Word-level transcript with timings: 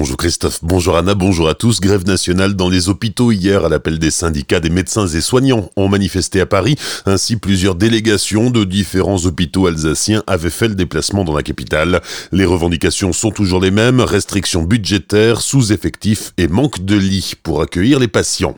Bonjour 0.00 0.16
Christophe, 0.16 0.60
bonjour 0.62 0.96
Anna, 0.96 1.14
bonjour 1.14 1.46
à 1.46 1.54
tous. 1.54 1.78
Grève 1.78 2.06
nationale 2.06 2.54
dans 2.54 2.70
les 2.70 2.88
hôpitaux 2.88 3.32
hier 3.32 3.66
à 3.66 3.68
l'appel 3.68 3.98
des 3.98 4.10
syndicats 4.10 4.58
des 4.58 4.70
médecins 4.70 5.06
et 5.06 5.20
soignants 5.20 5.70
ont 5.76 5.88
manifesté 5.88 6.40
à 6.40 6.46
Paris. 6.46 6.76
Ainsi, 7.04 7.36
plusieurs 7.36 7.74
délégations 7.74 8.48
de 8.48 8.64
différents 8.64 9.18
hôpitaux 9.26 9.66
alsaciens 9.66 10.22
avaient 10.26 10.48
fait 10.48 10.68
le 10.68 10.74
déplacement 10.74 11.22
dans 11.22 11.34
la 11.34 11.42
capitale. 11.42 12.00
Les 12.32 12.46
revendications 12.46 13.12
sont 13.12 13.30
toujours 13.30 13.60
les 13.60 13.70
mêmes, 13.70 14.00
restrictions 14.00 14.62
budgétaires, 14.62 15.42
sous-effectifs 15.42 16.32
et 16.38 16.48
manque 16.48 16.82
de 16.82 16.96
lits 16.96 17.34
pour 17.42 17.60
accueillir 17.60 17.98
les 17.98 18.08
patients. 18.08 18.56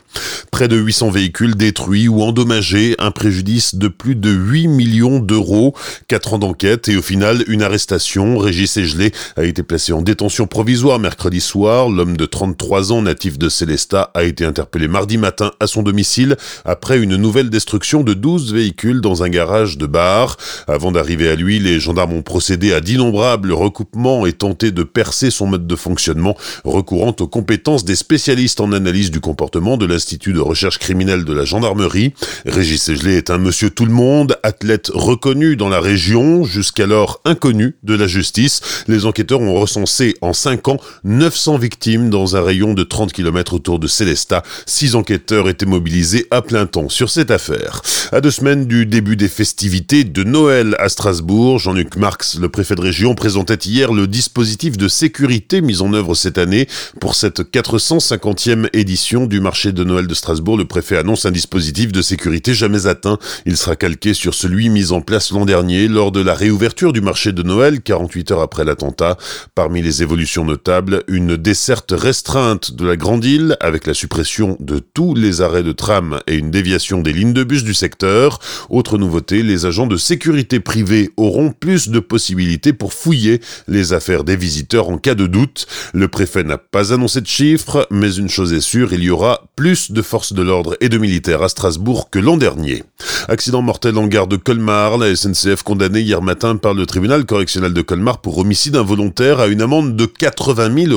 Près 0.49 0.69
de 0.69 0.77
800 0.77 1.09
véhicules 1.09 1.55
détruits 1.55 2.07
ou 2.07 2.21
endommagés, 2.21 2.95
un 2.99 3.11
préjudice 3.11 3.75
de 3.75 3.89
plus 3.89 4.15
de 4.15 4.31
8 4.31 4.69
millions 4.69 5.19
d'euros, 5.19 5.75
4 6.07 6.35
ans 6.35 6.39
d'enquête 6.39 6.87
et 6.87 6.95
au 6.95 7.01
final 7.01 7.43
une 7.47 7.63
arrestation. 7.63 8.37
Régis 8.37 8.77
Egelé 8.77 9.11
a 9.35 9.43
été 9.43 9.61
placé 9.61 9.91
en 9.91 10.01
détention 10.01 10.47
provisoire 10.47 10.99
mercredi 10.99 11.32
soir. 11.39 11.89
L'homme 11.89 12.17
de 12.17 12.25
33 12.25 12.91
ans, 12.91 13.01
natif 13.01 13.37
de 13.37 13.49
Célestat, 13.49 14.11
a 14.13 14.23
été 14.23 14.45
interpellé 14.45 14.87
mardi 14.87 15.17
matin 15.17 15.51
à 15.59 15.67
son 15.67 15.83
domicile 15.83 16.37
après 16.65 16.99
une 16.99 17.15
nouvelle 17.15 17.49
destruction 17.49 18.03
de 18.03 18.13
12 18.13 18.53
véhicules 18.53 19.01
dans 19.01 19.23
un 19.23 19.29
garage 19.29 19.77
de 19.77 19.85
bar. 19.85 20.37
Avant 20.67 20.91
d'arriver 20.91 21.29
à 21.29 21.35
lui, 21.35 21.59
les 21.59 21.79
gendarmes 21.79 22.13
ont 22.13 22.21
procédé 22.21 22.73
à 22.73 22.81
d'innombrables 22.81 23.51
recoupements 23.51 24.25
et 24.25 24.33
tenté 24.33 24.71
de 24.71 24.83
percer 24.83 25.31
son 25.31 25.47
mode 25.47 25.67
de 25.67 25.75
fonctionnement, 25.75 26.35
recourant 26.63 27.15
aux 27.19 27.27
compétences 27.27 27.85
des 27.85 27.95
spécialistes 27.95 28.61
en 28.61 28.71
analyse 28.71 29.11
du 29.11 29.19
comportement 29.19 29.77
de 29.77 29.85
l'Institut 29.85 30.33
de 30.33 30.39
recherche 30.39 30.79
criminelle 30.79 31.25
de 31.25 31.33
la 31.33 31.45
gendarmerie. 31.45 32.13
Régis 32.45 32.89
Egelé 32.89 33.15
est 33.15 33.29
un 33.29 33.37
monsieur 33.37 33.69
tout 33.69 33.85
le 33.85 33.93
monde, 33.93 34.37
athlète 34.43 34.91
reconnu 34.93 35.55
dans 35.55 35.69
la 35.69 35.79
région, 35.79 36.43
jusqu'alors 36.43 37.21
inconnu 37.25 37.75
de 37.83 37.95
la 37.95 38.07
justice. 38.07 38.61
Les 38.87 39.05
enquêteurs 39.05 39.41
ont 39.41 39.53
recensé 39.53 40.15
en 40.21 40.33
5 40.33 40.67
ans 40.67 40.77
900 41.23 41.57
victimes 41.57 42.09
dans 42.09 42.35
un 42.35 42.41
rayon 42.41 42.73
de 42.73 42.83
30 42.83 43.13
km 43.13 43.53
autour 43.53 43.79
de 43.79 43.87
Célestat. 43.87 44.43
Six 44.65 44.93
enquêteurs 44.95 45.47
étaient 45.47 45.65
mobilisés 45.65 46.27
à 46.31 46.41
plein 46.41 46.65
temps 46.65 46.89
sur 46.89 47.09
cette 47.09 47.31
affaire. 47.31 47.81
À 48.11 48.19
deux 48.19 48.29
semaines 48.29 48.65
du 48.65 48.85
début 48.85 49.15
des 49.15 49.29
festivités 49.29 50.03
de 50.03 50.23
Noël 50.25 50.75
à 50.79 50.89
Strasbourg, 50.89 51.59
Jean-Luc 51.59 51.95
Marx, 51.95 52.37
le 52.37 52.49
préfet 52.49 52.75
de 52.75 52.81
région, 52.81 53.15
présentait 53.15 53.55
hier 53.55 53.93
le 53.93 54.05
dispositif 54.05 54.75
de 54.75 54.89
sécurité 54.89 55.61
mis 55.61 55.81
en 55.81 55.93
œuvre 55.93 56.13
cette 56.13 56.37
année 56.37 56.67
pour 56.99 57.15
cette 57.15 57.39
450e 57.39 58.67
édition 58.73 59.25
du 59.25 59.39
marché 59.39 59.71
de 59.71 59.85
Noël 59.85 60.07
de 60.07 60.13
Strasbourg. 60.13 60.57
Le 60.57 60.65
préfet 60.65 60.97
annonce 60.97 61.25
un 61.25 61.31
dispositif 61.31 61.93
de 61.93 62.01
sécurité 62.01 62.53
jamais 62.53 62.85
atteint. 62.85 63.17
Il 63.45 63.55
sera 63.55 63.77
calqué 63.77 64.13
sur 64.13 64.33
celui 64.33 64.67
mis 64.67 64.91
en 64.91 64.99
place 64.99 65.31
l'an 65.31 65.45
dernier 65.45 65.87
lors 65.87 66.11
de 66.11 66.19
la 66.19 66.33
réouverture 66.33 66.91
du 66.91 66.99
marché 66.99 67.31
de 67.31 67.43
Noël, 67.43 67.79
48 67.79 68.31
heures 68.31 68.41
après 68.41 68.65
l'attentat. 68.65 69.17
Parmi 69.55 69.81
les 69.81 70.03
évolutions 70.03 70.43
notable, 70.43 71.02
une 71.07 71.37
desserte 71.37 71.93
restreinte 71.95 72.73
de 72.73 72.85
la 72.85 72.97
Grande 72.97 73.23
Île 73.23 73.55
avec 73.61 73.87
la 73.87 73.93
suppression 73.93 74.57
de 74.59 74.79
tous 74.79 75.15
les 75.15 75.41
arrêts 75.41 75.63
de 75.63 75.71
tram 75.71 76.19
et 76.27 76.35
une 76.35 76.51
déviation 76.51 77.01
des 77.01 77.13
lignes 77.13 77.31
de 77.33 77.45
bus 77.45 77.63
du 77.63 77.73
secteur. 77.73 78.39
Autre 78.69 78.97
nouveauté, 78.97 79.41
les 79.41 79.65
agents 79.65 79.87
de 79.87 79.97
sécurité 79.97 80.59
privée 80.59 81.09
auront 81.15 81.51
plus 81.51 81.89
de 81.89 81.99
possibilités 81.99 82.73
pour 82.73 82.93
fouiller 82.93 83.39
les 83.67 83.93
affaires 83.93 84.25
des 84.25 84.35
visiteurs 84.35 84.89
en 84.89 84.97
cas 84.97 85.15
de 85.15 85.25
doute. 85.25 85.65
Le 85.93 86.09
préfet 86.09 86.43
n'a 86.43 86.57
pas 86.57 86.93
annoncé 86.93 87.21
de 87.21 87.27
chiffres, 87.27 87.87
mais 87.89 88.13
une 88.13 88.29
chose 88.29 88.53
est 88.53 88.61
sûre, 88.61 88.93
il 88.93 89.03
y 89.03 89.09
aura 89.09 89.45
plus 89.55 89.91
de 89.91 90.01
forces 90.01 90.33
de 90.33 90.41
l'ordre 90.41 90.75
et 90.81 90.89
de 90.89 90.97
militaires 90.97 91.41
à 91.41 91.49
Strasbourg 91.49 92.09
que 92.11 92.19
l'an 92.19 92.37
dernier. 92.37 92.83
Accident 93.27 93.61
mortel 93.61 93.97
en 93.97 94.07
gare 94.07 94.27
de 94.27 94.35
Colmar, 94.35 94.97
la 94.97 95.15
SNCF 95.15 95.63
condamnée 95.63 96.01
hier 96.01 96.21
matin 96.21 96.57
par 96.57 96.73
le 96.73 96.85
tribunal 96.85 97.25
correctionnel 97.25 97.73
de 97.73 97.81
Colmar 97.81 98.19
pour 98.19 98.37
homicide 98.37 98.75
involontaire 98.75 99.39
à 99.39 99.47
une 99.47 99.61
amende 99.61 99.95
de 99.95 100.05
4 100.05 100.33
80 100.33 100.87
000 100.87 100.92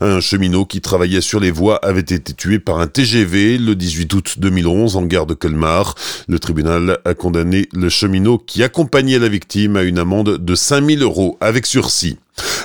Un 0.00 0.20
cheminot 0.20 0.64
qui 0.64 0.80
travaillait 0.80 1.20
sur 1.20 1.40
les 1.40 1.50
voies 1.50 1.76
avait 1.76 2.00
été 2.00 2.32
tué 2.34 2.58
par 2.58 2.78
un 2.80 2.86
TGV 2.86 3.58
le 3.58 3.74
18 3.74 4.12
août 4.14 4.34
2011 4.38 4.96
en 4.96 5.02
gare 5.02 5.26
de 5.26 5.34
Colmar. 5.34 5.94
Le 6.28 6.38
tribunal 6.38 6.98
a 7.04 7.14
condamné 7.14 7.68
le 7.72 7.88
cheminot 7.88 8.38
qui 8.38 8.62
accompagnait 8.62 9.18
la 9.18 9.28
victime 9.28 9.76
à 9.76 9.82
une 9.82 9.98
amende 9.98 10.38
de 10.38 10.54
5 10.54 10.84
000 10.84 11.02
euros 11.02 11.36
avec 11.40 11.66
sursis. 11.66 12.18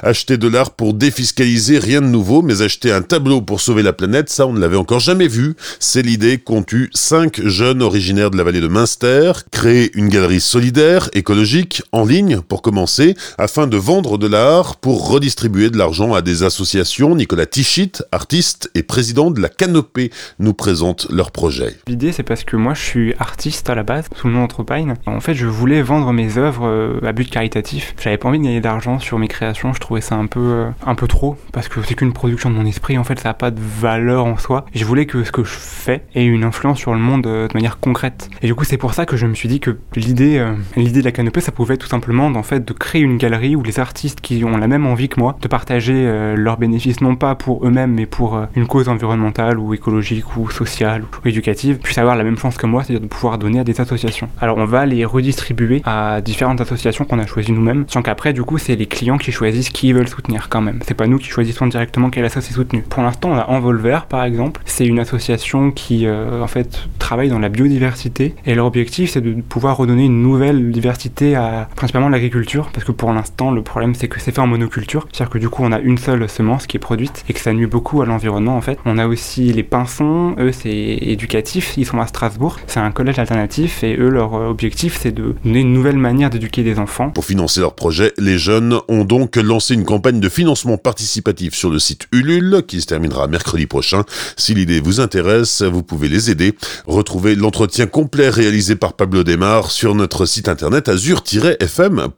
Acheter 0.04 0.38
de 0.38 0.48
l'art 0.48 0.72
pour 0.72 0.94
défiscaliser, 0.94 1.80
rien 1.80 2.02
de 2.02 2.08
nouveau, 2.08 2.42
mais 2.42 2.62
acheter 2.62 2.92
un 2.92 3.02
tableau 3.02 3.42
pour 3.42 3.62
sauver 3.62 3.84
la 3.84 3.94
planète, 3.94 4.30
ça 4.30 4.46
on 4.46 4.54
ne 4.54 4.60
l'avait 4.60 4.78
encore 4.78 5.00
jamais 5.00 5.28
vu. 5.28 5.56
C'est 5.80 6.02
l'idée 6.02 6.38
qu'ont 6.38 6.66
eu 6.72 6.90
cinq 6.94 7.42
jeunes 7.46 7.82
originaires 7.82 8.32
de 8.32 8.38
la 8.38 8.44
vallée 8.44 8.62
de 8.62 8.68
Münster, 8.68 9.32
créer 9.52 9.92
une 9.98 10.08
galerie 10.08 10.40
solidaire, 10.40 11.10
écologique, 11.14 11.82
en 11.92 12.06
ligne 12.06 12.42
pour 12.42 12.62
commencer, 12.62 13.16
afin 13.38 13.68
de 13.68 13.78
vendre 13.78 14.18
de 14.18 14.28
l'art 14.28 14.78
pour 14.78 15.10
redistribuer 15.10 15.70
de 15.70 15.78
l'argent 15.78 16.14
à 16.14 16.22
des 16.22 16.44
associations. 16.44 17.16
Nicolas 17.16 17.46
Tichit, 17.46 17.94
artiste 18.12 18.70
et 18.76 18.84
président 18.84 19.32
de 19.32 19.42
la 19.42 19.50
Canopée, 19.50 20.12
nous 20.40 20.54
présente 20.54 21.08
leur 21.10 21.32
projet. 21.32 21.76
L'idée 21.88 22.12
c'est 22.12 22.24
parce 22.24 22.44
que 22.44 22.56
moi 22.56 22.74
je 22.74 22.82
suis 22.82 23.14
artiste 23.20 23.70
à 23.70 23.76
la 23.76 23.84
base, 23.84 24.06
sous 24.16 24.28
le 24.28 24.34
nom 24.34 24.42
d'Anthropine. 24.42 24.94
En 25.06 25.20
fait 25.20 25.34
je 25.34 25.48
voulais 25.48 25.82
vendre 25.82 26.14
mes 26.14 26.38
œuvres 26.38 26.68
euh, 26.68 27.00
à 27.06 27.14
but 27.14 27.30
caritatif. 27.30 27.96
J'avais 28.02 28.18
pas 28.18 28.30
envie 28.30 28.40
de 28.40 28.44
gagner 28.44 28.62
d'argent 28.62 29.00
sur 29.00 29.18
mes 29.20 29.28
créations 29.28 29.57
je 29.74 29.80
trouvais 29.80 30.02
ça 30.02 30.16
un 30.16 30.28
peu, 30.28 30.40
euh, 30.40 30.70
un 30.86 30.96
peu 30.96 31.08
trop, 31.08 31.38
parce 31.52 31.68
que 31.68 31.82
c'est 31.84 31.96
qu'une 31.96 32.14
production 32.14 32.50
de 32.50 32.56
mon 32.56 32.66
esprit, 32.66 32.98
en 32.98 33.04
fait, 33.04 33.20
ça 33.20 33.30
n'a 33.30 33.34
pas 33.34 33.52
de 33.52 33.60
valeur 33.60 34.26
en 34.26 34.38
soi. 34.38 34.66
Je 34.74 34.86
voulais 34.86 35.06
que 35.06 35.24
ce 35.24 35.32
que 35.32 35.44
je 35.44 35.50
fais 35.52 36.04
ait 36.16 36.26
une 36.26 36.44
influence 36.44 36.78
sur 36.78 36.94
le 36.94 37.00
monde 37.00 37.28
euh, 37.28 37.48
de 37.48 37.54
manière 37.54 37.80
concrète. 37.80 38.30
Et 38.42 38.48
du 38.48 38.56
coup, 38.56 38.64
c'est 38.64 38.78
pour 38.78 38.94
ça 38.94 39.06
que 39.06 39.18
je 39.18 39.26
me 39.26 39.34
suis 39.34 39.50
dit 39.50 39.60
que 39.60 39.78
l'idée, 39.96 40.38
euh, 40.38 40.54
de 40.78 41.02
la 41.02 41.12
canopée, 41.12 41.42
ça 41.42 41.52
pouvait 41.52 41.76
être 41.76 41.82
tout 41.82 41.88
simplement, 41.88 42.28
en 42.28 42.44
fait, 42.44 42.66
de 42.66 42.74
créer 42.74 43.02
une 43.02 43.18
galerie 43.18 43.56
où 43.56 43.64
les 43.64 43.80
artistes 43.80 44.22
qui 44.22 44.44
ont 44.44 44.58
la 44.58 44.68
même 44.68 44.86
envie 44.86 45.10
que 45.10 45.20
moi, 45.20 45.38
de 45.42 45.48
partager 45.48 46.34
leurs 46.36 46.58
bénéfices, 46.58 47.02
non 47.02 47.16
pas 47.16 47.36
pour 47.36 47.66
eux-mêmes, 47.66 47.94
mais 47.94 48.06
pour 48.06 48.42
une 48.56 48.68
cause 48.68 48.90
environnementale 48.90 49.60
ou 49.60 49.74
écologique 49.74 50.38
ou 50.38 50.50
sociale 50.50 51.04
ou 51.04 51.28
éducative, 51.28 51.78
puissent 51.78 51.98
avoir 51.98 52.16
la 52.16 52.24
même 52.24 52.38
chance 52.38 52.58
que 52.58 52.66
moi, 52.66 52.84
c'est-à-dire 52.84 53.02
de 53.02 53.08
pouvoir 53.08 53.38
donner 53.38 53.60
à 53.60 53.64
des 53.64 53.80
associations. 53.80 54.30
Alors, 54.40 54.58
on 54.58 54.66
va 54.66 54.86
les 54.86 55.06
redistribuer 55.06 55.82
à 55.86 56.22
différentes 56.22 56.62
associations 56.62 57.06
qu'on 57.06 57.20
a 57.20 57.28
choisies 57.28 57.52
nous-mêmes, 57.52 57.86
sans 57.88 58.02
qu'après, 58.02 58.34
du 58.34 58.44
coup, 58.44 58.58
c'est 58.58 58.76
les 58.76 58.88
clients 58.88 59.18
qui 59.18 59.32
choisissent 59.32 59.47
choisissent 59.48 59.70
qui 59.70 59.88
ils 59.90 59.94
veulent 59.94 60.10
soutenir 60.10 60.50
quand 60.50 60.62
même. 60.62 60.80
C'est 60.86 60.94
pas 60.94 61.08
nous 61.08 61.18
qui 61.18 61.30
choisissons 61.30 61.68
directement 61.68 62.10
quelle 62.10 62.26
association 62.26 62.52
est 62.52 62.64
soutenue. 62.66 62.82
Pour 62.82 63.04
l'instant, 63.04 63.32
on 63.32 63.38
a 63.38 63.48
Envolver 63.48 64.00
par 64.10 64.24
exemple. 64.24 64.62
C'est 64.66 64.86
une 64.86 65.00
association 65.00 65.72
qui 65.72 66.06
euh, 66.06 66.44
en 66.44 66.48
fait 66.48 66.88
travaille 67.08 67.30
dans 67.30 67.40
la 67.40 67.48
biodiversité 67.48 68.36
et 68.46 68.54
leur 68.54 68.66
objectif 68.66 69.12
c'est 69.12 69.22
de 69.22 69.32
pouvoir 69.42 69.78
redonner 69.78 70.04
une 70.04 70.22
nouvelle 70.22 70.74
diversité 70.74 71.36
à 71.36 71.70
principalement 71.74 72.10
l'agriculture 72.10 72.70
parce 72.74 72.86
que 72.86 72.92
pour 72.92 73.14
l'instant 73.14 73.50
le 73.50 73.62
problème 73.62 73.96
c'est 73.96 74.10
que 74.10 74.20
c'est 74.20 74.34
fait 74.34 74.42
en 74.42 74.48
monoculture, 74.48 75.08
c'est-à-dire 75.14 75.30
que 75.30 75.38
du 75.38 75.48
coup 75.48 75.64
on 75.64 75.72
a 75.72 75.80
une 75.80 75.98
seule 75.98 76.28
semence 76.28 76.68
qui 76.68 76.76
est 76.76 76.82
produite 76.82 77.24
et 77.30 77.34
que 77.34 77.40
ça 77.40 77.54
nuit 77.54 77.66
beaucoup 77.66 78.02
à 78.02 78.06
l'environnement 78.06 78.58
en 78.58 78.62
fait. 78.62 78.78
On 78.84 78.98
a 78.98 79.08
aussi 79.08 79.54
les 79.54 79.64
Pinsons, 79.64 80.36
eux 80.38 80.52
c'est 80.52 80.70
éducatif, 80.70 81.76
ils 81.78 81.86
sont 81.86 82.02
à 82.02 82.08
Strasbourg, 82.08 82.60
c'est 82.68 82.82
un 82.82 82.92
collège 82.92 83.20
alternatif 83.20 83.86
et 83.86 83.96
eux 83.96 84.10
leur 84.10 84.34
objectif 84.34 85.00
c'est 85.02 85.14
de 85.14 85.34
donner 85.46 85.62
une 85.62 85.72
nouvelle 85.72 85.96
manière 85.96 86.30
d'éduquer 86.30 86.64
des 86.64 86.78
enfants. 86.78 87.12
Pour 87.12 87.24
financer 87.24 87.62
leur 87.62 87.74
projet, 87.74 88.12
les 88.18 88.38
jeunes 88.38 88.82
ont 88.90 89.06
donc 89.06 89.38
lancer 89.38 89.76
une 89.76 89.86
campagne 89.86 90.20
de 90.20 90.28
financement 90.28 90.78
participatif 90.78 91.56
sur 91.56 91.70
le 91.70 91.80
site 91.80 92.10
Ulule 92.12 92.64
qui 92.68 92.82
se 92.82 92.86
terminera 92.86 93.28
mercredi 93.28 93.66
prochain. 93.66 94.04
Si 94.36 94.54
l'idée 94.54 94.82
vous 94.82 95.00
intéresse, 95.00 95.62
vous 95.62 95.84
pouvez 95.84 96.10
les 96.10 96.30
aider. 96.30 96.54
Retrouvez 96.98 97.36
l'entretien 97.36 97.86
complet 97.86 98.28
réalisé 98.28 98.76
par 98.76 98.94
Pablo 98.94 99.24
Desmar 99.24 99.70
sur 99.70 99.94
notre 99.94 100.26
site 100.26 100.50
internet 100.50 100.90
azur-fm.com. 100.90 102.10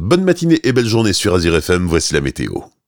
Bonne 0.00 0.22
matinée 0.22 0.60
et 0.62 0.70
belle 0.70 0.86
journée 0.86 1.12
sur 1.12 1.34
Azir 1.34 1.56
FM, 1.56 1.88
voici 1.88 2.14
la 2.14 2.20
météo. 2.20 2.52